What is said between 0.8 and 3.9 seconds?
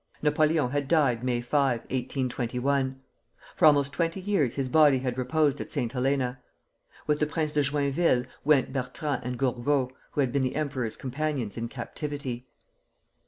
died May 5, 1821. For